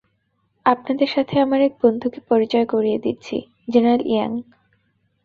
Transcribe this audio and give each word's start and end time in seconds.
আপনাদের 0.65 1.09
সাথে 1.15 1.35
আমার 1.39 1.59
এক 1.61 1.73
বন্ধুকে 1.83 2.19
পরিচয় 2.29 2.65
করিয়ে 2.65 2.99
দিচ্ছি, 2.99 3.37
জেনারেল 3.67 4.03
ইয়াং! 4.07 4.31